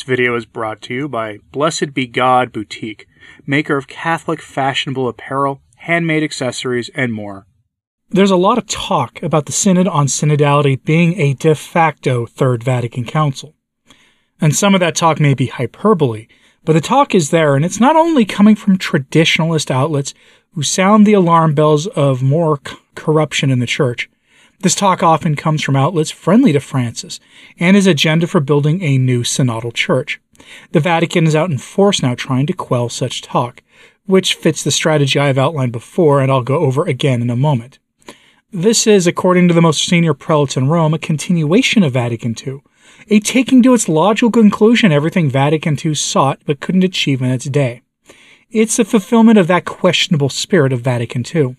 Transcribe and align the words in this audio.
This 0.00 0.06
video 0.06 0.34
is 0.34 0.46
brought 0.46 0.80
to 0.82 0.94
you 0.94 1.08
by 1.10 1.40
Blessed 1.52 1.92
Be 1.92 2.06
God 2.06 2.52
Boutique, 2.52 3.06
maker 3.46 3.76
of 3.76 3.86
Catholic 3.86 4.40
fashionable 4.40 5.06
apparel, 5.06 5.60
handmade 5.76 6.22
accessories, 6.22 6.88
and 6.94 7.12
more. 7.12 7.46
There's 8.08 8.30
a 8.30 8.36
lot 8.36 8.56
of 8.56 8.66
talk 8.66 9.22
about 9.22 9.44
the 9.44 9.52
Synod 9.52 9.86
on 9.86 10.06
Synodality 10.06 10.82
being 10.82 11.20
a 11.20 11.34
de 11.34 11.54
facto 11.54 12.24
Third 12.24 12.64
Vatican 12.64 13.04
Council. 13.04 13.54
And 14.40 14.56
some 14.56 14.72
of 14.72 14.80
that 14.80 14.96
talk 14.96 15.20
may 15.20 15.34
be 15.34 15.48
hyperbole, 15.48 16.28
but 16.64 16.72
the 16.72 16.80
talk 16.80 17.14
is 17.14 17.28
there, 17.28 17.54
and 17.54 17.62
it's 17.62 17.78
not 17.78 17.94
only 17.94 18.24
coming 18.24 18.56
from 18.56 18.78
traditionalist 18.78 19.70
outlets 19.70 20.14
who 20.54 20.62
sound 20.62 21.06
the 21.06 21.12
alarm 21.12 21.54
bells 21.54 21.86
of 21.88 22.22
more 22.22 22.58
c- 22.66 22.74
corruption 22.94 23.50
in 23.50 23.58
the 23.58 23.66
church. 23.66 24.08
This 24.62 24.74
talk 24.74 25.02
often 25.02 25.36
comes 25.36 25.62
from 25.62 25.74
outlets 25.74 26.10
friendly 26.10 26.52
to 26.52 26.60
Francis 26.60 27.18
and 27.58 27.76
his 27.76 27.86
agenda 27.86 28.26
for 28.26 28.40
building 28.40 28.82
a 28.82 28.98
new 28.98 29.22
synodal 29.22 29.72
church. 29.72 30.20
The 30.72 30.80
Vatican 30.80 31.26
is 31.26 31.34
out 31.34 31.50
in 31.50 31.56
force 31.56 32.02
now 32.02 32.14
trying 32.14 32.46
to 32.46 32.52
quell 32.52 32.90
such 32.90 33.22
talk, 33.22 33.62
which 34.04 34.34
fits 34.34 34.62
the 34.62 34.70
strategy 34.70 35.18
I 35.18 35.28
have 35.28 35.38
outlined 35.38 35.72
before 35.72 36.20
and 36.20 36.30
I'll 36.30 36.42
go 36.42 36.58
over 36.58 36.84
again 36.84 37.22
in 37.22 37.30
a 37.30 37.36
moment. 37.36 37.78
This 38.52 38.86
is, 38.86 39.06
according 39.06 39.48
to 39.48 39.54
the 39.54 39.62
most 39.62 39.86
senior 39.86 40.12
prelates 40.12 40.58
in 40.58 40.68
Rome, 40.68 40.92
a 40.92 40.98
continuation 40.98 41.82
of 41.82 41.94
Vatican 41.94 42.34
II, 42.46 42.60
a 43.08 43.18
taking 43.20 43.62
to 43.62 43.72
its 43.72 43.88
logical 43.88 44.30
conclusion 44.30 44.92
everything 44.92 45.30
Vatican 45.30 45.78
II 45.82 45.94
sought 45.94 46.40
but 46.44 46.60
couldn't 46.60 46.84
achieve 46.84 47.22
in 47.22 47.30
its 47.30 47.46
day. 47.46 47.80
It's 48.50 48.78
a 48.78 48.84
fulfillment 48.84 49.38
of 49.38 49.46
that 49.46 49.64
questionable 49.64 50.28
spirit 50.28 50.72
of 50.72 50.82
Vatican 50.82 51.24
II. 51.34 51.56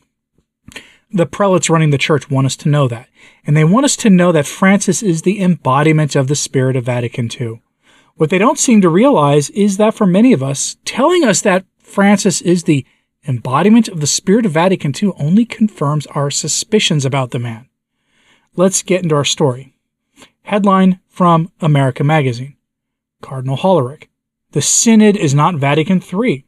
The 1.14 1.26
prelates 1.26 1.70
running 1.70 1.90
the 1.90 1.98
church 1.98 2.30
want 2.30 2.46
us 2.46 2.56
to 2.58 2.70
know 2.70 2.88
that, 2.88 3.10
and 3.46 3.56
they 3.56 3.66
want 3.66 3.86
us 3.86 3.96
to 3.98 4.10
know 4.10 4.32
that 4.32 4.48
Francis 4.48 5.04
is 5.04 5.24
the 5.24 5.42
embodiment 5.42 6.16
of 6.16 6.28
the 6.28 6.36
spirit 6.36 6.76
of 6.76 6.86
Vatican 6.86 7.30
II. 7.40 7.62
What 8.16 8.30
they 8.30 8.38
don't 8.38 8.60
seem 8.60 8.82
to 8.82 8.90
realize 8.90 9.50
is 9.50 9.78
that 9.78 9.94
for 9.94 10.06
many 10.06 10.32
of 10.32 10.42
us, 10.42 10.78
telling 10.86 11.24
us 11.24 11.42
that 11.42 11.66
Francis 11.80 12.42
is 12.42 12.64
the 12.64 12.86
embodiment 13.28 13.88
of 13.88 14.00
the 14.00 14.08
spirit 14.08 14.46
of 14.46 14.54
Vatican 14.54 14.94
II 15.02 15.12
only 15.18 15.46
confirms 15.46 16.08
our 16.08 16.32
suspicions 16.32 17.06
about 17.06 17.32
the 17.32 17.40
man. 17.40 17.68
Let's 18.56 18.82
get 18.82 19.04
into 19.04 19.16
our 19.16 19.26
story. 19.26 19.76
Headline 20.44 21.00
from 21.08 21.52
America 21.62 22.04
Magazine 22.04 22.56
Cardinal 23.22 23.58
Hollerich. 23.58 24.08
The 24.52 24.62
Synod 24.62 25.16
is 25.16 25.34
not 25.34 25.56
Vatican 25.56 26.02
III. 26.02 26.46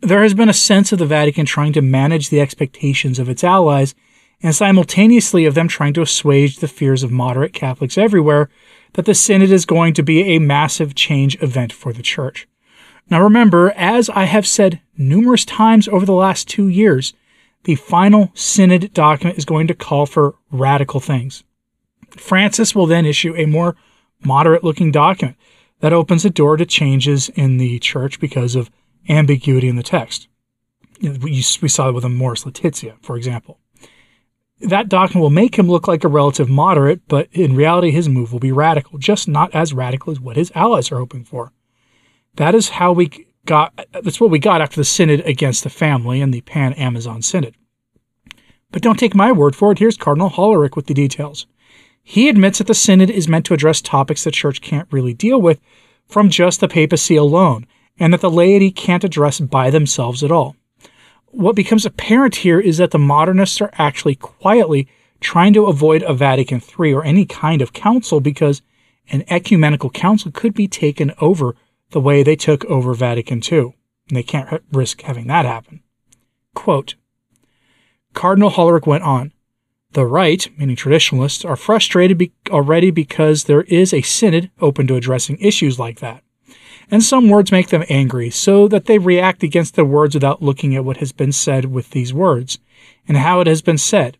There 0.00 0.22
has 0.22 0.32
been 0.32 0.48
a 0.48 0.54
sense 0.54 0.92
of 0.92 1.00
the 1.00 1.06
Vatican 1.06 1.44
trying 1.44 1.72
to 1.72 1.82
manage 1.82 2.30
the 2.30 2.40
expectations 2.40 3.18
of 3.18 3.28
its 3.28 3.42
allies 3.42 3.96
and 4.40 4.54
simultaneously 4.54 5.44
of 5.44 5.54
them 5.54 5.66
trying 5.66 5.92
to 5.94 6.02
assuage 6.02 6.58
the 6.58 6.68
fears 6.68 7.02
of 7.02 7.10
moderate 7.10 7.52
Catholics 7.52 7.98
everywhere 7.98 8.48
that 8.92 9.06
the 9.06 9.14
Synod 9.14 9.50
is 9.50 9.66
going 9.66 9.94
to 9.94 10.04
be 10.04 10.22
a 10.22 10.38
massive 10.38 10.94
change 10.94 11.40
event 11.42 11.72
for 11.72 11.92
the 11.92 12.02
Church. 12.02 12.46
Now 13.10 13.20
remember, 13.20 13.72
as 13.72 14.08
I 14.10 14.24
have 14.24 14.46
said 14.46 14.80
numerous 14.96 15.44
times 15.44 15.88
over 15.88 16.06
the 16.06 16.12
last 16.12 16.46
two 16.46 16.68
years, 16.68 17.12
the 17.64 17.74
final 17.74 18.30
Synod 18.34 18.94
document 18.94 19.36
is 19.36 19.44
going 19.44 19.66
to 19.66 19.74
call 19.74 20.06
for 20.06 20.36
radical 20.52 21.00
things. 21.00 21.42
Francis 22.10 22.72
will 22.72 22.86
then 22.86 23.04
issue 23.04 23.34
a 23.34 23.46
more 23.46 23.74
moderate 24.24 24.62
looking 24.62 24.92
document 24.92 25.36
that 25.80 25.92
opens 25.92 26.22
the 26.22 26.30
door 26.30 26.56
to 26.56 26.64
changes 26.64 27.30
in 27.30 27.56
the 27.56 27.80
church 27.80 28.20
because 28.20 28.54
of 28.54 28.70
ambiguity 29.08 29.68
in 29.68 29.76
the 29.76 29.82
text. 29.82 30.28
We 31.00 31.42
saw 31.42 31.88
it 31.88 31.94
with 31.94 32.04
Amoris 32.04 32.44
Laetitia, 32.44 32.96
for 33.02 33.16
example. 33.16 33.58
That 34.60 34.88
document 34.88 35.22
will 35.22 35.30
make 35.30 35.56
him 35.56 35.68
look 35.68 35.86
like 35.86 36.02
a 36.02 36.08
relative 36.08 36.48
moderate, 36.48 37.06
but 37.06 37.28
in 37.30 37.54
reality, 37.54 37.92
his 37.92 38.08
move 38.08 38.32
will 38.32 38.40
be 38.40 38.50
radical, 38.50 38.98
just 38.98 39.28
not 39.28 39.54
as 39.54 39.72
radical 39.72 40.10
as 40.10 40.18
what 40.18 40.36
his 40.36 40.50
allies 40.54 40.90
are 40.90 40.98
hoping 40.98 41.24
for. 41.24 41.52
That 42.34 42.56
is 42.56 42.70
how 42.70 42.92
we 42.92 43.26
got, 43.46 43.72
that's 43.92 44.20
what 44.20 44.30
we 44.30 44.40
got 44.40 44.60
after 44.60 44.80
the 44.80 44.84
Synod 44.84 45.20
against 45.20 45.62
the 45.62 45.70
family 45.70 46.20
and 46.20 46.34
the 46.34 46.40
Pan 46.40 46.72
Amazon 46.72 47.22
Synod. 47.22 47.54
But 48.72 48.82
don't 48.82 48.98
take 48.98 49.14
my 49.14 49.30
word 49.30 49.54
for 49.54 49.70
it. 49.70 49.78
Here's 49.78 49.96
Cardinal 49.96 50.30
Hollerich 50.30 50.74
with 50.74 50.86
the 50.86 50.94
details. 50.94 51.46
He 52.02 52.28
admits 52.28 52.58
that 52.58 52.66
the 52.66 52.74
Synod 52.74 53.10
is 53.10 53.28
meant 53.28 53.46
to 53.46 53.54
address 53.54 53.80
topics 53.80 54.24
the 54.24 54.30
Church 54.30 54.60
can't 54.60 54.88
really 54.90 55.14
deal 55.14 55.40
with 55.40 55.60
from 56.06 56.30
just 56.30 56.60
the 56.60 56.68
papacy 56.68 57.16
alone, 57.16 57.66
and 57.98 58.12
that 58.12 58.20
the 58.20 58.30
laity 58.30 58.70
can't 58.70 59.04
address 59.04 59.40
by 59.40 59.70
themselves 59.70 60.22
at 60.22 60.32
all. 60.32 60.56
What 61.26 61.56
becomes 61.56 61.84
apparent 61.84 62.36
here 62.36 62.60
is 62.60 62.78
that 62.78 62.90
the 62.90 62.98
modernists 62.98 63.60
are 63.60 63.70
actually 63.74 64.14
quietly 64.14 64.88
trying 65.20 65.52
to 65.54 65.66
avoid 65.66 66.02
a 66.02 66.14
Vatican 66.14 66.62
III 66.62 66.94
or 66.94 67.04
any 67.04 67.26
kind 67.26 67.60
of 67.60 67.72
council 67.72 68.20
because 68.20 68.62
an 69.10 69.24
ecumenical 69.28 69.90
council 69.90 70.30
could 70.30 70.54
be 70.54 70.68
taken 70.68 71.12
over 71.20 71.56
the 71.90 72.00
way 72.00 72.22
they 72.22 72.36
took 72.36 72.64
over 72.66 72.94
Vatican 72.94 73.42
II, 73.42 73.74
and 74.08 74.16
they 74.16 74.22
can't 74.22 74.62
risk 74.72 75.02
having 75.02 75.26
that 75.26 75.44
happen. 75.44 75.82
Quote, 76.54 76.94
Cardinal 78.14 78.50
Hollerich 78.50 78.86
went 78.86 79.04
on, 79.04 79.32
the 79.92 80.04
right, 80.04 80.46
meaning 80.58 80.76
traditionalists, 80.76 81.44
are 81.44 81.56
frustrated 81.56 82.18
be- 82.18 82.32
already 82.50 82.90
because 82.90 83.44
there 83.44 83.62
is 83.62 83.94
a 83.94 84.02
synod 84.02 84.50
open 84.60 84.86
to 84.86 84.96
addressing 84.96 85.38
issues 85.38 85.78
like 85.78 86.00
that 86.00 86.22
and 86.90 87.02
some 87.02 87.28
words 87.28 87.52
make 87.52 87.68
them 87.68 87.84
angry, 87.88 88.30
so 88.30 88.68
that 88.68 88.86
they 88.86 88.98
react 88.98 89.42
against 89.42 89.74
the 89.74 89.84
words 89.84 90.14
without 90.14 90.42
looking 90.42 90.74
at 90.74 90.84
what 90.84 90.98
has 90.98 91.12
been 91.12 91.32
said 91.32 91.66
with 91.66 91.90
these 91.90 92.14
words, 92.14 92.58
and 93.06 93.16
how 93.16 93.40
it 93.40 93.46
has 93.46 93.62
been 93.62 93.78
said. 93.78 94.18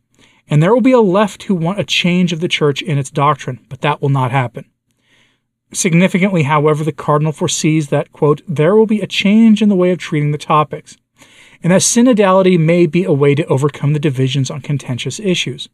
And 0.48 0.62
there 0.62 0.74
will 0.74 0.80
be 0.80 0.92
a 0.92 1.00
left 1.00 1.44
who 1.44 1.54
want 1.54 1.80
a 1.80 1.84
change 1.84 2.32
of 2.32 2.40
the 2.40 2.48
church 2.48 2.80
in 2.82 2.98
its 2.98 3.10
doctrine, 3.10 3.64
but 3.68 3.80
that 3.82 4.00
will 4.00 4.08
not 4.08 4.30
happen. 4.30 4.64
Significantly, 5.72 6.44
however, 6.44 6.82
the 6.82 6.92
cardinal 6.92 7.32
foresees 7.32 7.88
that, 7.88 8.12
quote, 8.12 8.40
there 8.48 8.74
will 8.74 8.86
be 8.86 9.00
a 9.00 9.06
change 9.06 9.60
in 9.60 9.68
the 9.68 9.76
way 9.76 9.90
of 9.90 9.98
treating 9.98 10.32
the 10.32 10.38
topics, 10.38 10.96
and 11.62 11.72
that 11.72 11.82
synodality 11.82 12.58
may 12.58 12.86
be 12.86 13.04
a 13.04 13.12
way 13.12 13.34
to 13.34 13.44
overcome 13.46 13.92
the 13.92 13.98
divisions 13.98 14.50
on 14.50 14.60
contentious 14.60 15.20
issues. 15.20 15.68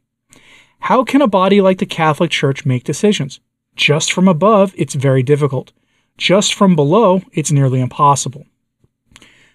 How 0.81 1.05
can 1.05 1.22
a 1.22 1.28
body 1.28 1.61
like 1.61 1.78
the 1.78 1.87
Catholic 1.87 2.31
Church 2.31 2.66
make 2.66 2.84
decisions? 2.84 3.41
Just 3.76 4.12
from 4.12 4.28
above, 4.28 4.75
it's 4.76 4.94
very 4.94 5.22
difficult. 5.22 5.72
Just 6.16 6.54
from 6.54 6.76
below, 6.76 7.22
it's 7.32 7.52
nearly 7.52 7.80
impossible. 7.80 8.47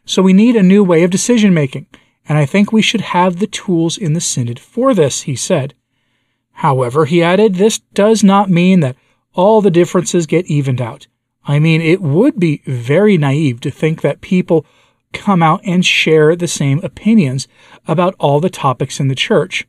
So 0.05 0.21
we 0.21 0.33
need 0.33 0.55
a 0.55 0.63
new 0.63 0.83
way 0.83 1.03
of 1.03 1.11
decision 1.11 1.53
making, 1.53 1.87
and 2.27 2.37
I 2.37 2.45
think 2.45 2.71
we 2.71 2.81
should 2.81 3.01
have 3.01 3.39
the 3.39 3.47
tools 3.47 3.97
in 3.97 4.13
the 4.13 4.21
Synod 4.21 4.59
for 4.59 4.93
this, 4.93 5.21
he 5.21 5.35
said. 5.35 5.73
However, 6.53 7.05
he 7.05 7.23
added, 7.23 7.55
this 7.55 7.79
does 7.93 8.23
not 8.23 8.49
mean 8.49 8.81
that 8.81 8.97
all 9.33 9.61
the 9.61 9.71
differences 9.71 10.25
get 10.25 10.47
evened 10.47 10.81
out. 10.81 11.07
I 11.45 11.59
mean, 11.59 11.81
it 11.81 12.01
would 12.01 12.39
be 12.39 12.61
very 12.65 13.17
naive 13.17 13.61
to 13.61 13.71
think 13.71 14.01
that 14.01 14.21
people 14.21 14.65
come 15.13 15.41
out 15.41 15.61
and 15.63 15.85
share 15.85 16.35
the 16.35 16.47
same 16.47 16.79
opinions 16.83 17.47
about 17.87 18.15
all 18.19 18.39
the 18.39 18.49
topics 18.49 18.99
in 18.99 19.07
the 19.07 19.15
church. 19.15 19.67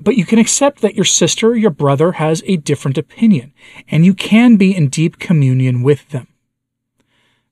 But 0.00 0.16
you 0.16 0.24
can 0.24 0.38
accept 0.38 0.80
that 0.80 0.94
your 0.94 1.04
sister 1.04 1.48
or 1.48 1.56
your 1.56 1.70
brother 1.70 2.12
has 2.12 2.42
a 2.46 2.56
different 2.56 2.98
opinion, 2.98 3.52
and 3.88 4.04
you 4.04 4.14
can 4.14 4.56
be 4.56 4.74
in 4.74 4.88
deep 4.88 5.18
communion 5.18 5.82
with 5.82 6.08
them. 6.10 6.28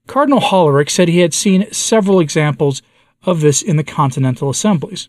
Cardinal 0.07 0.41
Hollerich 0.41 0.91
said 0.91 1.09
he 1.09 1.19
had 1.19 1.35
seen 1.35 1.73
several 1.73 2.21
examples 2.21 2.83
of 3.25 3.41
this 3.41 3.61
in 3.63 3.77
the 3.77 3.85
Continental 3.85 4.49
Assemblies. 4.49 5.09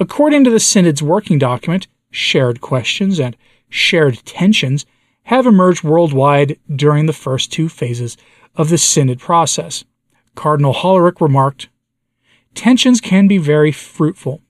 According 0.00 0.42
to 0.44 0.50
the 0.50 0.58
Synod's 0.58 1.02
working 1.02 1.38
document, 1.38 1.86
shared 2.10 2.60
questions 2.60 3.20
and 3.20 3.36
shared 3.68 4.24
tensions 4.24 4.84
have 5.24 5.46
emerged 5.46 5.84
worldwide 5.84 6.58
during 6.74 7.06
the 7.06 7.12
first 7.12 7.52
two 7.52 7.68
phases 7.68 8.16
of 8.56 8.68
the 8.68 8.78
Synod 8.78 9.20
process. 9.20 9.84
Cardinal 10.34 10.74
Hollerich 10.74 11.20
remarked, 11.20 11.68
Tensions 12.54 13.00
can 13.00 13.28
be 13.28 13.38
very 13.38 13.72
fruitful. 13.72 14.42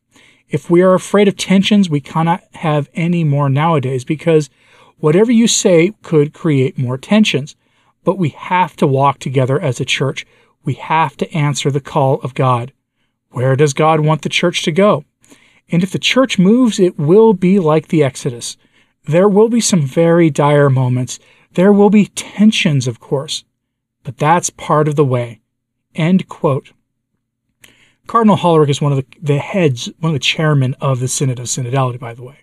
If 0.53 0.69
we 0.69 0.83
are 0.83 0.93
afraid 0.93 1.29
of 1.29 1.37
tensions, 1.39 1.89
we 1.89 2.03
cannot 2.03 2.45
have 2.57 2.91
any 2.93 3.25
more 3.25 3.49
nowadays 3.49 4.05
because 4.05 4.51
whatever 4.99 5.33
you 5.33 5.49
say 5.49 5.95
could 6.03 6.35
create 6.35 6.77
more 6.77 6.99
tensions. 6.99 7.57
But 8.05 8.19
we 8.19 8.29
have 8.29 8.77
to 8.77 8.87
walk 8.87 9.19
together 9.19 9.59
as 9.59 9.81
a 9.81 9.87
church. 9.87 10.27
We 10.63 10.75
have 10.75 11.17
to 11.17 11.35
answer 11.35 11.71
the 11.71 11.81
call 11.81 12.21
of 12.21 12.35
God. 12.35 12.71
Where 13.31 13.57
does 13.57 13.73
God 13.73 14.01
want 14.01 14.21
the 14.23 14.29
church 14.29 14.63
to 14.65 14.73
go? 14.73 15.07
And 15.71 15.83
if 15.83 15.91
the 15.91 15.99
church 15.99 16.39
moves, 16.39 16.79
it 16.79 16.99
will 16.99 17.33
be 17.33 17.59
like 17.59 17.89
the 17.89 18.05
Exodus. 18.05 18.59
There 19.05 19.31
will 19.31 19.49
be 19.49 19.61
some 19.63 19.87
very 19.87 20.29
dire 20.29 20.69
moments. 20.69 21.19
There 21.55 21.73
will 21.73 21.89
be 21.89 22.07
tensions, 22.09 22.87
of 22.87 23.01
course. 23.01 23.45
But 24.03 24.19
that's 24.19 24.51
part 24.51 24.87
of 24.87 24.97
the 24.97 25.05
way. 25.05 25.41
End 25.95 26.29
quote. 26.29 26.73
Cardinal 28.07 28.37
Hollerich 28.37 28.69
is 28.69 28.81
one 28.81 28.93
of 28.93 28.99
the, 28.99 29.07
the 29.21 29.39
heads, 29.39 29.91
one 30.01 30.11
of 30.11 30.15
the 30.15 30.19
chairmen 30.19 30.75
of 30.81 31.01
the 31.01 31.09
Synod 31.09 31.39
of 31.39 31.47
Synodality, 31.47 31.99
by 31.99 32.15
the 32.15 32.23
way. 32.23 32.39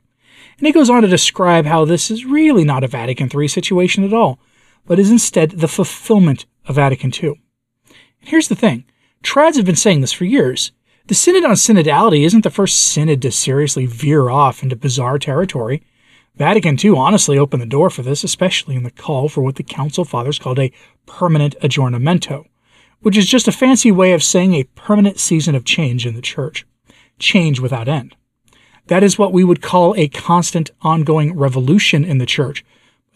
And 0.58 0.68
he 0.68 0.74
goes 0.74 0.90
on 0.90 1.02
to 1.04 1.08
describe 1.08 1.66
how 1.66 1.86
this 1.86 2.12
is 2.12 2.26
really 2.26 2.64
not 2.64 2.84
a 2.84 2.88
Vatican 2.88 3.30
III 3.34 3.48
situation 3.48 4.04
at 4.04 4.14
all, 4.14 4.40
but 4.86 5.00
is 5.00 5.12
instead 5.12 5.52
the 5.52 5.68
fulfillment 5.68 6.46
of 6.66 6.76
Vatican 6.76 7.12
II. 7.14 7.40
And 8.22 8.30
here's 8.30 8.48
the 8.48 8.56
thing 8.56 8.86
trads 9.24 9.56
have 9.56 9.66
been 9.66 9.76
saying 9.76 10.02
this 10.02 10.14
for 10.14 10.26
years. 10.26 10.72
The 11.08 11.16
Synod 11.16 11.44
on 11.44 11.52
Synodality 11.52 12.24
isn't 12.24 12.44
the 12.44 12.52
first 12.52 12.78
synod 12.78 13.22
to 13.24 13.32
seriously 13.32 13.86
veer 13.86 14.30
off 14.30 14.62
into 14.62 14.76
bizarre 14.76 15.18
territory. 15.18 15.82
Vatican 16.36 16.78
II 16.82 16.92
honestly 16.92 17.38
opened 17.38 17.62
the 17.62 17.68
door 17.68 17.90
for 17.90 18.02
this, 18.02 18.24
especially 18.24 18.76
in 18.76 18.84
the 18.84 18.92
call 18.92 19.28
for 19.28 19.42
what 19.42 19.56
the 19.56 19.64
Council 19.64 20.06
Fathers 20.06 20.40
called 20.40 20.60
a 20.60 20.72
permanent 21.06 21.56
aggiornamento, 21.62 22.46
which 23.02 23.18
is 23.18 23.28
just 23.28 23.48
a 23.48 23.52
fancy 23.52 23.92
way 23.92 24.14
of 24.14 24.24
saying 24.24 24.54
a 24.54 24.64
permanent 24.76 25.20
season 25.20 25.56
of 25.56 25.66
change 25.66 26.06
in 26.06 26.16
the 26.16 26.22
Church. 26.22 26.66
Change 27.18 27.60
without 27.60 27.88
end. 27.88 28.16
That 28.88 29.04
is 29.04 29.18
what 29.18 29.34
we 29.34 29.44
would 29.44 29.62
call 29.62 29.96
a 29.96 30.08
constant, 30.08 30.72
ongoing 30.82 31.38
revolution 31.38 32.04
in 32.04 32.18
the 32.18 32.26
Church. 32.26 32.66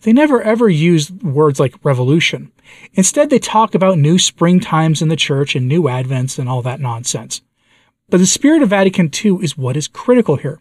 They 0.01 0.13
never 0.13 0.41
ever 0.41 0.69
use 0.69 1.11
words 1.11 1.59
like 1.59 1.83
revolution. 1.83 2.51
Instead, 2.93 3.29
they 3.29 3.39
talk 3.39 3.73
about 3.73 3.97
new 3.97 4.19
spring 4.19 4.59
times 4.59 5.01
in 5.01 5.07
the 5.07 5.15
Church 5.15 5.55
and 5.55 5.67
new 5.67 5.83
advents 5.83 6.37
and 6.37 6.47
all 6.47 6.61
that 6.61 6.79
nonsense. 6.79 7.41
But 8.09 8.17
the 8.17 8.25
spirit 8.25 8.61
of 8.61 8.69
Vatican 8.69 9.09
II 9.13 9.37
is 9.41 9.57
what 9.57 9.77
is 9.77 9.87
critical 9.87 10.35
here. 10.35 10.59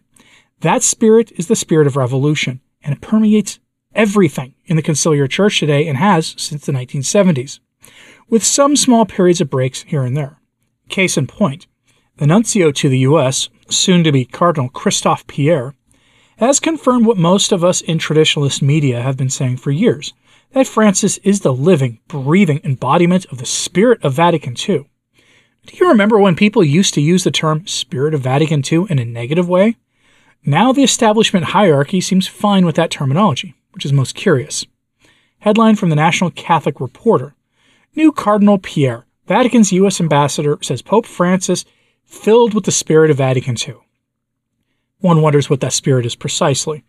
That 0.60 0.82
spirit 0.82 1.32
is 1.36 1.48
the 1.48 1.56
spirit 1.56 1.86
of 1.86 1.96
revolution, 1.96 2.60
and 2.82 2.94
it 2.94 3.00
permeates 3.00 3.58
everything 3.94 4.54
in 4.66 4.76
the 4.76 4.82
conciliar 4.82 5.28
church 5.28 5.58
today 5.58 5.86
and 5.88 5.98
has 5.98 6.34
since 6.38 6.64
the 6.64 6.72
1970s, 6.72 7.58
with 8.28 8.44
some 8.44 8.76
small 8.76 9.04
periods 9.04 9.40
of 9.40 9.50
breaks 9.50 9.82
here 9.82 10.02
and 10.02 10.16
there. 10.16 10.38
Case 10.88 11.16
in 11.16 11.26
point, 11.26 11.66
the 12.16 12.26
nuncio 12.26 12.70
to 12.72 12.88
the 12.88 13.00
U.S., 13.00 13.48
soon 13.68 14.04
to 14.04 14.12
be 14.12 14.24
Cardinal 14.24 14.68
Christophe 14.68 15.26
Pierre, 15.26 15.74
has 16.36 16.60
confirmed 16.60 17.06
what 17.06 17.16
most 17.16 17.52
of 17.52 17.62
us 17.62 17.80
in 17.80 17.98
traditionalist 17.98 18.62
media 18.62 19.00
have 19.00 19.16
been 19.16 19.30
saying 19.30 19.56
for 19.58 19.70
years 19.70 20.12
that 20.52 20.66
Francis 20.66 21.18
is 21.18 21.40
the 21.40 21.52
living, 21.52 22.00
breathing 22.08 22.60
embodiment 22.64 23.24
of 23.26 23.38
the 23.38 23.46
spirit 23.46 24.02
of 24.04 24.14
Vatican 24.14 24.54
II. 24.56 24.88
Do 25.66 25.76
you 25.76 25.88
remember 25.88 26.18
when 26.18 26.34
people 26.34 26.64
used 26.64 26.94
to 26.94 27.00
use 27.00 27.24
the 27.24 27.30
term 27.30 27.66
Spirit 27.66 28.14
of 28.14 28.20
Vatican 28.22 28.62
II 28.70 28.86
in 28.90 28.98
a 28.98 29.04
negative 29.04 29.48
way? 29.48 29.76
Now 30.44 30.72
the 30.72 30.82
establishment 30.82 31.46
hierarchy 31.46 32.00
seems 32.00 32.26
fine 32.26 32.66
with 32.66 32.74
that 32.74 32.90
terminology, 32.90 33.54
which 33.70 33.84
is 33.84 33.92
most 33.92 34.16
curious. 34.16 34.66
Headline 35.38 35.76
from 35.76 35.88
the 35.88 35.96
National 35.96 36.30
Catholic 36.30 36.80
Reporter 36.80 37.34
New 37.94 38.10
Cardinal 38.10 38.58
Pierre, 38.58 39.06
Vatican's 39.26 39.72
U.S. 39.72 40.00
ambassador, 40.00 40.58
says 40.62 40.80
Pope 40.80 41.04
Francis 41.04 41.64
filled 42.04 42.54
with 42.54 42.64
the 42.64 42.72
spirit 42.72 43.10
of 43.10 43.18
Vatican 43.18 43.54
II. 43.56 43.76
One 45.00 45.20
wonders 45.20 45.50
what 45.50 45.60
that 45.60 45.72
spirit 45.72 46.06
is 46.06 46.14
precisely. 46.14 46.84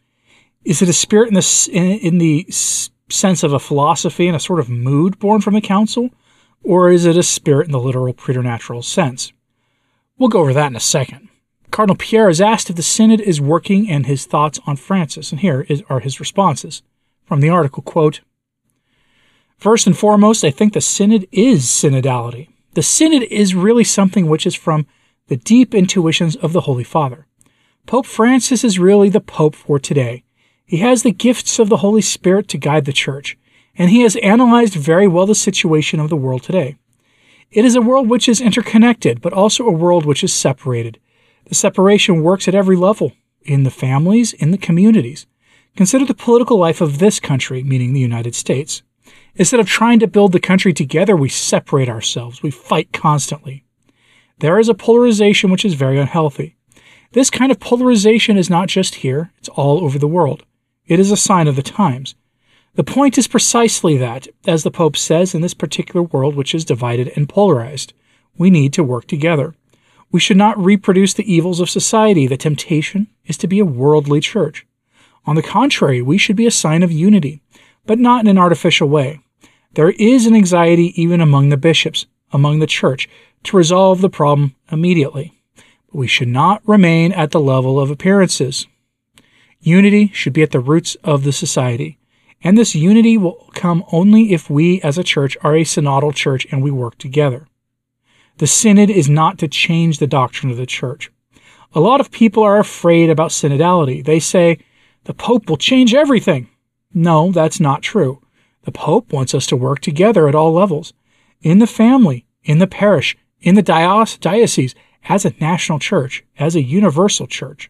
Is 0.64 0.82
it 0.82 0.88
a 0.88 0.94
spirit 0.94 1.28
in 1.28 1.34
the, 1.34 1.70
in, 1.74 1.84
in 2.00 2.18
the 2.20 2.48
sense 3.10 3.44
of 3.44 3.52
a 3.52 3.60
philosophy 3.60 4.28
and 4.28 4.36
a 4.36 4.40
sort 4.40 4.62
of 4.62 4.70
mood 4.70 5.20
born 5.20 5.42
from 5.42 5.56
the 5.56 5.62
council? 5.62 6.10
Or 6.64 6.90
is 6.90 7.06
it 7.06 7.18
a 7.18 7.24
spirit 7.24 7.66
in 7.66 7.74
the 7.74 7.80
literal 7.80 8.14
preternatural 8.14 8.82
sense? 8.82 9.34
We'll 10.18 10.30
go 10.30 10.40
over 10.40 10.54
that 10.54 10.68
in 10.68 10.76
a 10.76 10.82
second. 10.82 11.28
Cardinal 11.70 11.98
Pierre 11.98 12.30
is 12.30 12.40
asked 12.40 12.70
if 12.70 12.78
the 12.78 12.84
Synod 12.84 13.20
is 13.20 13.42
working 13.42 13.90
and 13.90 14.06
his 14.06 14.26
thoughts 14.26 14.60
on 14.66 14.78
Francis, 14.78 15.32
and 15.32 15.42
here 15.42 15.66
is, 15.68 15.84
are 15.90 16.00
his 16.00 16.20
responses. 16.20 16.82
From 17.26 17.42
the 17.42 17.50
article, 17.50 17.84
quote, 17.84 18.22
First 19.63 19.88
and 19.88 19.98
foremost, 19.98 20.44
I 20.44 20.51
think 20.51 20.74
the 20.74 20.81
Synod 20.81 21.25
is 21.31 21.63
synodality. 21.63 22.50
The 22.74 22.83
Synod 22.83 23.24
is 23.24 23.56
really 23.56 23.86
something 23.86 24.27
which 24.27 24.45
is 24.45 24.56
from 24.56 24.86
the 25.30 25.38
deep 25.38 25.74
intuitions 25.74 26.36
of 26.36 26.51
the 26.51 26.60
Holy 26.68 26.83
Father. 26.83 27.27
Pope 27.86 28.06
Francis 28.06 28.65
is 28.65 28.77
really 28.77 29.07
the 29.07 29.21
Pope 29.21 29.56
for 29.56 29.80
today. 29.80 30.25
He 30.65 30.80
has 30.80 31.04
the 31.04 31.13
gifts 31.13 31.60
of 31.60 31.69
the 31.69 31.77
Holy 31.77 32.01
Spirit 32.01 32.50
to 32.50 32.57
guide 32.57 32.83
the 32.83 32.92
Church, 32.92 33.38
and 33.77 33.89
he 33.89 34.01
has 34.01 34.18
analyzed 34.18 34.74
very 34.74 35.07
well 35.07 35.25
the 35.25 35.33
situation 35.33 36.01
of 36.01 36.09
the 36.09 36.18
world 36.18 36.44
today. 36.44 36.75
It 37.50 37.63
is 37.63 37.77
a 37.77 37.81
world 37.81 38.09
which 38.09 38.27
is 38.27 38.42
interconnected, 38.42 39.21
but 39.21 39.31
also 39.31 39.66
a 39.66 39.71
world 39.71 40.06
which 40.06 40.25
is 40.25 40.33
separated, 40.33 41.00
the 41.45 41.56
separation 41.56 42.21
works 42.21 42.50
at 42.50 42.56
every 42.56 42.75
level 42.75 43.13
in 43.44 43.63
the 43.63 43.71
families, 43.71 44.33
in 44.33 44.51
the 44.51 44.57
communities. 44.57 45.25
Consider 45.77 46.04
the 46.04 46.13
political 46.13 46.57
life 46.57 46.81
of 46.81 47.00
this 47.00 47.21
country, 47.21 47.63
meaning 47.63 47.94
the 47.94 48.01
United 48.01 48.36
States. 48.36 48.83
Instead 49.36 49.60
of 49.60 49.68
trying 49.68 50.00
to 50.00 50.07
build 50.07 50.31
the 50.31 50.39
country 50.39 50.74
together, 50.74 51.15
we 51.15 51.30
separate 51.30 51.89
ourselves. 51.89 52.44
We 52.44 52.51
fight 52.51 52.92
constantly. 52.94 53.63
There 54.39 54.60
is 54.60 54.69
a 54.69 54.74
polarization 54.74 55.50
which 55.50 55.65
is 55.65 55.74
very 55.74 56.00
unhealthy. 56.00 56.56
This 57.13 57.30
kind 57.30 57.51
of 57.51 57.60
polarization 57.60 58.38
is 58.38 58.50
not 58.50 58.68
just 58.68 58.95
here, 58.95 59.31
it's 59.38 59.50
all 59.50 59.83
over 59.83 60.00
the 60.00 60.07
world. 60.07 60.44
It 60.86 61.00
is 61.00 61.12
a 61.12 61.18
sign 61.18 61.48
of 61.48 61.56
the 61.56 61.62
times. 61.62 62.15
The 62.75 62.83
point 62.83 63.18
is 63.19 63.27
precisely 63.27 63.98
that, 63.98 64.27
as 64.48 64.63
the 64.63 64.71
Pope 64.71 64.98
says, 64.98 65.36
in 65.36 65.42
this 65.42 65.54
particular 65.54 66.01
world 66.01 66.36
which 66.36 66.56
is 66.56 66.66
divided 66.66 67.12
and 67.16 67.30
polarized, 67.30 67.94
we 68.38 68.50
need 68.50 68.74
to 68.74 68.83
work 68.83 69.06
together. 69.06 69.54
We 70.12 70.19
should 70.19 70.38
not 70.38 70.63
reproduce 70.63 71.13
the 71.13 71.31
evils 71.31 71.59
of 71.59 71.69
society. 71.69 72.27
The 72.27 72.38
temptation 72.38 73.07
is 73.25 73.38
to 73.38 73.48
be 73.48 73.59
a 73.59 73.66
worldly 73.66 74.19
church. 74.19 74.66
On 75.25 75.36
the 75.36 75.44
contrary, 75.44 76.01
we 76.01 76.18
should 76.18 76.36
be 76.36 76.48
a 76.48 76.51
sign 76.51 76.83
of 76.83 76.92
unity, 76.92 77.42
but 77.85 78.00
not 78.00 78.21
in 78.21 78.27
an 78.27 78.38
artificial 78.38 78.88
way. 78.88 79.19
There 79.74 79.91
is 79.91 80.25
an 80.25 80.35
anxiety 80.35 80.94
even 81.01 81.21
among 81.21 81.50
the 81.50 81.57
bishops, 81.57 82.06
among 82.31 82.59
the 82.59 82.68
church, 82.68 83.09
to 83.44 83.57
resolve 83.57 84.01
the 84.01 84.09
problem 84.09 84.56
immediately. 84.71 85.33
But 85.88 85.95
we 85.95 86.07
should 86.07 86.27
not 86.27 86.62
remain 86.68 87.12
at 87.12 87.31
the 87.31 87.39
level 87.39 87.80
of 87.80 87.89
appearances. 87.89 88.68
Unity 89.59 90.12
should 90.13 90.33
be 90.33 90.44
at 90.44 90.51
the 90.51 90.59
roots 90.59 90.95
of 91.03 91.24
the 91.24 91.31
society. 91.31 91.97
And 92.44 92.57
this 92.57 92.75
unity 92.75 93.18
will 93.18 93.50
come 93.53 93.85
only 93.91 94.33
if 94.33 94.50
we 94.50 94.81
as 94.81 94.97
a 94.97 95.03
church 95.03 95.38
are 95.41 95.56
a 95.56 95.63
synodal 95.63 96.13
church 96.13 96.45
and 96.51 96.62
we 96.62 96.71
work 96.71 96.97
together. 96.97 97.47
The 98.38 98.47
synod 98.47 98.89
is 98.89 99.09
not 99.09 99.38
to 99.39 99.47
change 99.47 100.00
the 100.00 100.07
doctrine 100.07 100.51
of 100.51 100.57
the 100.57 100.65
church. 100.65 101.12
A 101.74 101.80
lot 101.80 102.01
of 102.01 102.12
people 102.12 102.44
are 102.44 102.59
afraid 102.59 103.09
about 103.09 103.31
synodality. 103.31 104.03
They 104.03 104.19
say, 104.19 104.59
the 105.06 105.13
Pope 105.13 105.50
will 105.50 105.57
change 105.57 105.94
everything. 105.94 106.50
No, 106.94 107.31
that's 107.31 107.60
not 107.60 107.81
true. 107.81 108.22
The 108.63 108.72
Pope 108.72 109.12
wants 109.12 109.34
us 109.34 109.45
to 109.48 109.56
work 109.56 109.80
together 109.80 110.28
at 110.28 110.36
all 110.36 110.54
levels 110.54 110.94
in 111.42 111.60
the 111.60 111.68
family, 111.68 112.25
in 112.44 112.60
the 112.60 112.68
parish, 112.68 113.18
in 113.42 113.56
the 113.56 113.62
diocese, 113.62 114.75
as 115.10 115.25
a 115.25 115.34
national 115.40 115.80
church, 115.80 116.24
as 116.38 116.56
a 116.56 116.62
universal 116.62 117.28
church. 117.28 117.69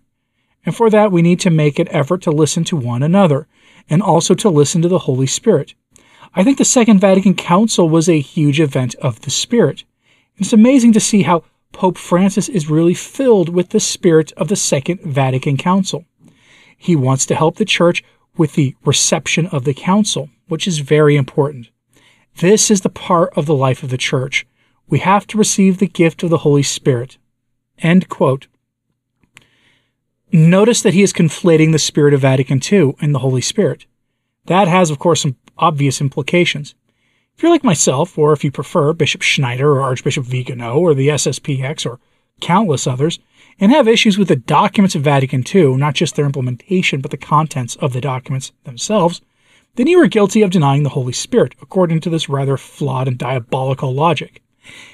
And 0.66 0.76
for 0.76 0.90
that, 0.90 1.12
we 1.12 1.22
need 1.22 1.40
to 1.42 1.50
make 1.50 1.80
an 1.80 1.88
effort 1.90 2.22
to 2.24 2.32
listen 2.32 2.64
to 2.66 2.78
one 2.78 3.04
another 3.04 3.48
and 3.90 4.02
also 4.02 4.34
to 4.36 4.50
listen 4.50 4.82
to 4.82 4.88
the 4.88 5.00
Holy 5.00 5.28
Spirit. 5.28 5.74
I 6.36 6.44
think 6.44 6.58
the 6.58 6.66
Second 6.66 7.00
Vatican 7.00 7.36
Council 7.36 7.90
was 7.90 8.08
a 8.08 8.20
huge 8.20 8.60
event 8.60 8.96
of 8.96 9.22
the 9.22 9.32
Spirit. 9.32 9.84
It's 10.38 10.54
amazing 10.54 10.94
to 10.94 11.00
see 11.00 11.24
how 11.24 11.44
Pope 11.74 11.98
Francis 11.98 12.50
is 12.50 12.70
really 12.70 12.94
filled 12.94 13.50
with 13.50 13.70
the 13.70 13.80
spirit 13.80 14.32
of 14.34 14.48
the 14.48 14.56
Second 14.56 15.02
Vatican 15.02 15.58
Council. 15.58 16.06
He 16.78 16.96
wants 16.96 17.26
to 17.28 17.36
help 17.36 17.58
the 17.58 17.66
church 17.66 18.04
with 18.38 18.54
the 18.54 18.76
reception 18.86 19.48
of 19.48 19.64
the 19.64 19.74
council, 19.74 20.30
which 20.48 20.68
is 20.68 20.80
very 20.80 21.16
important. 21.16 21.70
This 22.38 22.72
is 22.72 22.82
the 22.82 22.90
part 22.90 23.32
of 23.38 23.46
the 23.46 23.56
life 23.56 23.84
of 23.84 23.90
the 23.90 23.98
church. 23.98 24.46
We 24.88 25.00
have 25.00 25.28
to 25.28 25.38
receive 25.38 25.78
the 25.78 25.88
gift 25.88 26.24
of 26.24 26.30
the 26.30 26.40
Holy 26.40 26.64
Spirit. 26.64 27.18
End 27.80 28.10
quote. 28.10 28.48
Notice 30.32 30.82
that 30.82 30.96
he 30.96 31.04
is 31.04 31.14
conflating 31.14 31.72
the 31.72 31.80
Spirit 31.80 32.14
of 32.14 32.22
Vatican 32.22 32.60
II 32.60 32.96
and 33.00 33.14
the 33.14 33.20
Holy 33.20 33.42
Spirit. 33.42 33.86
That 34.46 34.68
has, 34.68 34.90
of 34.90 35.00
course, 35.00 35.22
some 35.22 35.36
obvious 35.58 36.02
implications. 36.02 36.74
If 37.36 37.44
you're 37.44 37.52
like 37.52 37.64
myself, 37.64 38.18
or 38.18 38.34
if 38.34 38.44
you 38.44 38.52
prefer 38.52 38.94
Bishop 38.94 39.22
Schneider 39.22 39.72
or 39.72 39.82
Archbishop 39.82 40.26
Vigano 40.26 40.78
or 40.78 40.94
the 40.94 41.10
SSPX 41.10 41.86
or 41.86 42.00
countless 42.42 42.88
others, 42.88 43.20
and 43.60 43.72
have 43.72 43.88
issues 43.88 44.18
with 44.18 44.28
the 44.28 44.36
documents 44.36 44.96
of 44.96 45.02
Vatican 45.02 45.44
II, 45.54 45.78
not 45.78 45.94
just 45.94 46.16
their 46.16 46.26
implementation, 46.26 47.02
but 47.02 47.12
the 47.12 47.18
contents 47.18 47.76
of 47.78 47.94
the 47.94 48.02
documents 48.02 48.52
themselves, 48.64 49.22
then 49.76 49.88
you 49.88 50.00
are 50.00 50.08
guilty 50.08 50.42
of 50.42 50.52
denying 50.52 50.84
the 50.84 50.90
Holy 50.90 51.14
Spirit, 51.14 51.56
according 51.62 52.00
to 52.02 52.10
this 52.10 52.30
rather 52.30 52.58
flawed 52.58 53.08
and 53.08 53.18
diabolical 53.18 53.94
logic. 53.94 54.42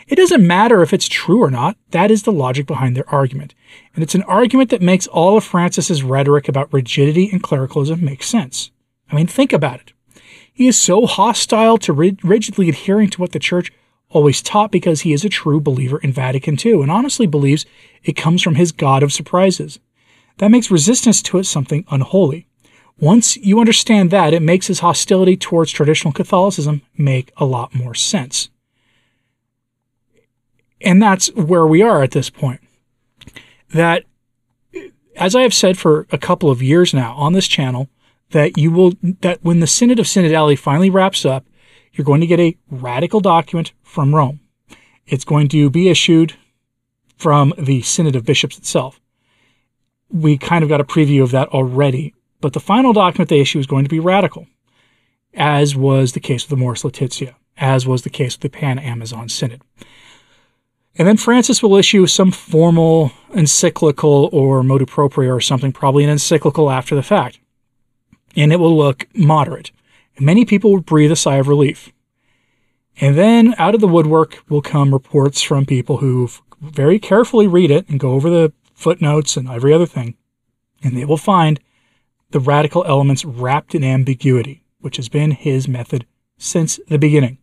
It 0.07 0.15
doesn't 0.15 0.45
matter 0.45 0.81
if 0.81 0.93
it's 0.93 1.07
true 1.07 1.43
or 1.43 1.51
not, 1.51 1.77
that 1.91 2.09
is 2.09 2.23
the 2.23 2.31
logic 2.31 2.65
behind 2.65 2.95
their 2.95 3.09
argument. 3.09 3.53
And 3.93 4.03
it's 4.03 4.15
an 4.15 4.23
argument 4.23 4.69
that 4.71 4.81
makes 4.81 5.05
all 5.05 5.37
of 5.37 5.43
Francis's 5.43 6.01
rhetoric 6.01 6.47
about 6.47 6.73
rigidity 6.73 7.29
and 7.31 7.43
clericalism 7.43 8.03
make 8.03 8.23
sense. 8.23 8.71
I 9.11 9.15
mean, 9.15 9.27
think 9.27 9.53
about 9.53 9.81
it. 9.81 9.93
He 10.51 10.67
is 10.67 10.77
so 10.77 11.05
hostile 11.05 11.77
to 11.79 11.93
rigidly 11.93 12.69
adhering 12.69 13.09
to 13.11 13.21
what 13.21 13.31
the 13.31 13.39
church 13.39 13.71
always 14.09 14.41
taught 14.41 14.71
because 14.71 15.01
he 15.01 15.13
is 15.13 15.23
a 15.23 15.29
true 15.29 15.61
believer 15.61 15.99
in 15.99 16.11
Vatican 16.11 16.57
II 16.63 16.81
and 16.81 16.91
honestly 16.91 17.27
believes 17.27 17.65
it 18.03 18.13
comes 18.13 18.41
from 18.41 18.55
his 18.55 18.71
God 18.71 19.03
of 19.03 19.13
surprises. 19.13 19.79
That 20.37 20.51
makes 20.51 20.71
resistance 20.71 21.21
to 21.23 21.37
it 21.37 21.43
something 21.43 21.85
unholy. 21.89 22.47
Once 22.99 23.37
you 23.37 23.59
understand 23.59 24.11
that, 24.11 24.33
it 24.33 24.41
makes 24.41 24.67
his 24.67 24.79
hostility 24.79 25.37
towards 25.37 25.71
traditional 25.71 26.11
Catholicism 26.11 26.81
make 26.97 27.31
a 27.37 27.45
lot 27.45 27.73
more 27.73 27.93
sense. 27.93 28.49
And 30.81 31.01
that's 31.01 31.27
where 31.33 31.67
we 31.67 31.81
are 31.81 32.03
at 32.03 32.11
this 32.11 32.29
point. 32.29 32.61
That, 33.71 34.05
as 35.15 35.35
I 35.35 35.41
have 35.41 35.53
said 35.53 35.77
for 35.77 36.07
a 36.11 36.17
couple 36.17 36.49
of 36.49 36.61
years 36.61 36.93
now 36.93 37.13
on 37.15 37.33
this 37.33 37.47
channel, 37.47 37.89
that 38.31 38.57
you 38.57 38.71
will 38.71 38.93
that 39.21 39.43
when 39.43 39.59
the 39.59 39.67
Synod 39.67 39.99
of 39.99 40.05
Synodality 40.05 40.57
finally 40.57 40.89
wraps 40.89 41.25
up, 41.25 41.45
you're 41.99 42.05
going 42.05 42.21
to 42.21 42.27
get 42.27 42.39
a 42.39 42.57
radical 42.71 43.19
document 43.19 43.73
from 43.83 44.15
Rome. 44.15 44.39
It's 45.05 45.25
going 45.25 45.49
to 45.49 45.69
be 45.69 45.89
issued 45.89 46.33
from 47.17 47.53
the 47.57 47.81
Synod 47.81 48.15
of 48.15 48.23
Bishops 48.23 48.57
itself. 48.57 49.01
We 50.09 50.37
kind 50.37 50.63
of 50.63 50.69
got 50.69 50.79
a 50.79 50.85
preview 50.85 51.21
of 51.21 51.31
that 51.31 51.49
already 51.49 52.13
But 52.41 52.53
the 52.53 52.59
final 52.59 52.93
document 52.93 53.29
they 53.29 53.41
issue 53.41 53.59
is 53.59 53.67
going 53.67 53.83
to 53.83 53.89
be 53.89 53.99
radical, 53.99 54.47
as 55.33 55.75
was 55.75 56.13
the 56.13 56.19
case 56.19 56.43
with 56.43 56.49
the 56.49 56.55
Amoris 56.55 56.83
Laetitia, 56.83 57.35
as 57.57 57.85
was 57.85 58.03
the 58.03 58.09
case 58.09 58.35
with 58.35 58.41
the 58.41 58.57
Pan 58.57 58.79
Amazon 58.79 59.27
Synod. 59.27 59.61
And 60.95 61.07
then 61.07 61.17
Francis 61.17 61.61
will 61.61 61.75
issue 61.75 62.07
some 62.07 62.31
formal 62.31 63.11
encyclical 63.33 64.29
or 64.31 64.63
motu 64.63 64.85
proprio 64.85 65.33
or 65.33 65.41
something, 65.41 65.71
probably 65.71 66.03
an 66.03 66.09
encyclical 66.09 66.71
after 66.71 66.95
the 66.95 67.03
fact. 67.03 67.39
And 68.35 68.51
it 68.51 68.59
will 68.59 68.75
look 68.75 69.07
moderate. 69.13 69.71
Many 70.19 70.45
people 70.45 70.71
will 70.71 70.81
breathe 70.81 71.11
a 71.11 71.15
sigh 71.15 71.37
of 71.37 71.47
relief. 71.47 71.91
And 72.99 73.17
then 73.17 73.55
out 73.57 73.75
of 73.75 73.81
the 73.81 73.87
woodwork 73.87 74.43
will 74.49 74.61
come 74.61 74.93
reports 74.93 75.41
from 75.41 75.65
people 75.65 75.97
who 75.97 76.29
very 76.59 76.99
carefully 76.99 77.47
read 77.47 77.71
it 77.71 77.87
and 77.87 77.99
go 77.99 78.11
over 78.11 78.29
the 78.29 78.51
footnotes 78.73 79.37
and 79.37 79.49
every 79.49 79.73
other 79.73 79.85
thing. 79.85 80.15
And 80.83 80.97
they 80.97 81.05
will 81.05 81.17
find 81.17 81.59
the 82.31 82.39
radical 82.39 82.83
elements 82.85 83.25
wrapped 83.25 83.73
in 83.73 83.83
ambiguity, 83.83 84.63
which 84.79 84.97
has 84.97 85.09
been 85.09 85.31
his 85.31 85.67
method 85.67 86.05
since 86.37 86.79
the 86.87 86.99
beginning. 86.99 87.37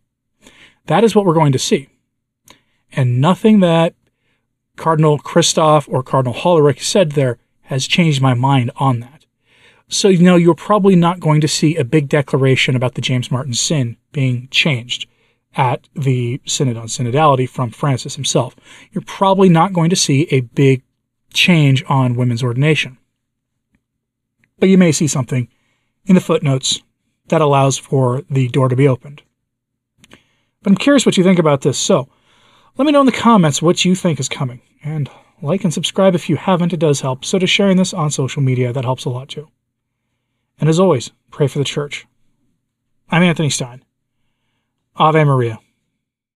That 0.85 1.03
is 1.03 1.15
what 1.15 1.25
we're 1.25 1.33
going 1.33 1.51
to 1.51 1.59
see. 1.59 1.89
And 2.91 3.19
nothing 3.19 3.59
that 3.59 3.95
Cardinal 4.75 5.17
Christophe 5.17 5.89
or 5.89 6.03
Cardinal 6.03 6.35
Hollerich 6.35 6.81
said 6.81 7.11
there 7.11 7.39
has 7.63 7.87
changed 7.87 8.21
my 8.21 8.33
mind 8.33 8.71
on 8.77 8.99
that. 9.01 9.16
So, 9.89 10.09
you 10.09 10.21
know, 10.21 10.35
you're 10.35 10.55
probably 10.55 10.95
not 10.95 11.19
going 11.19 11.39
to 11.41 11.47
see 11.47 11.77
a 11.77 11.85
big 11.85 12.09
declaration 12.09 12.75
about 12.75 12.95
the 12.95 13.01
James 13.01 13.31
Martin 13.31 13.53
sin 13.53 13.95
being 14.11 14.49
changed 14.51 15.07
at 15.55 15.87
the 15.95 16.41
Synod 16.45 16.77
on 16.77 16.87
Synodality 16.87 17.49
from 17.49 17.71
Francis 17.71 18.15
himself. 18.15 18.55
You're 18.91 19.03
probably 19.05 19.47
not 19.47 19.73
going 19.73 19.89
to 19.89 19.95
see 19.95 20.27
a 20.29 20.41
big 20.41 20.83
change 21.33 21.83
on 21.87 22.15
women's 22.15 22.43
ordination. 22.43 22.97
But 24.59 24.69
you 24.69 24.77
may 24.77 24.91
see 24.91 25.07
something 25.07 25.47
in 26.05 26.15
the 26.15 26.21
footnotes 26.21 26.81
that 27.29 27.41
allows 27.41 27.77
for 27.77 28.23
the 28.29 28.49
door 28.49 28.69
to 28.69 28.75
be 28.75 28.87
opened. 28.87 29.21
But 30.09 30.71
I'm 30.71 30.75
curious 30.75 31.05
what 31.05 31.17
you 31.17 31.23
think 31.23 31.39
about 31.39 31.61
this. 31.61 31.77
So 31.77 32.09
let 32.77 32.85
me 32.85 32.91
know 32.91 33.01
in 33.01 33.05
the 33.05 33.11
comments 33.11 33.61
what 33.61 33.85
you 33.85 33.95
think 33.95 34.19
is 34.19 34.29
coming. 34.29 34.61
And 34.83 35.09
like 35.41 35.63
and 35.63 35.73
subscribe 35.73 36.13
if 36.13 36.29
you 36.29 36.35
haven't, 36.35 36.73
it 36.73 36.79
does 36.79 37.01
help. 37.01 37.23
So 37.23 37.39
to 37.39 37.47
sharing 37.47 37.77
this 37.77 37.93
on 37.93 38.11
social 38.11 38.41
media, 38.41 38.73
that 38.73 38.85
helps 38.85 39.05
a 39.05 39.09
lot 39.09 39.29
too. 39.29 39.49
And 40.59 40.69
as 40.69 40.79
always, 40.79 41.11
pray 41.31 41.47
for 41.47 41.59
the 41.59 41.65
church. 41.65 42.07
I'm 43.09 43.23
Anthony 43.23 43.49
Stine. 43.49 43.83
Ave 44.95 45.23
Maria. 45.23 45.59